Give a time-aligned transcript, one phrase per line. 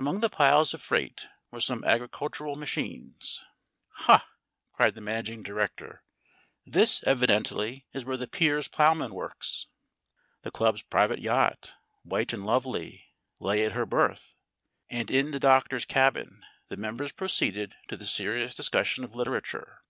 [0.00, 3.44] Among the piles of freight were some agricultural machines.
[4.02, 4.28] "Ha,"
[4.72, 6.02] cried the managing director,
[6.66, 9.68] "this, evidently, is where the Piers Plowman works!"
[10.42, 14.34] The club's private yacht, white and lovely, lay at her berth,
[14.88, 19.84] and in the Doctor's cabin the members proceeded to the serious discussion of literature.